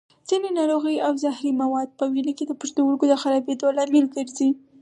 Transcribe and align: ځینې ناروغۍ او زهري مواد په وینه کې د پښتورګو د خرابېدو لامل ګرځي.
ځینې 0.29 0.49
ناروغۍ 0.59 0.97
او 1.07 1.13
زهري 1.23 1.51
مواد 1.61 1.89
په 1.99 2.05
وینه 2.11 2.33
کې 2.37 2.45
د 2.47 2.51
پښتورګو 2.61 3.05
د 3.09 3.13
خرابېدو 3.21 3.75
لامل 3.77 4.05
ګرځي. 4.15 4.49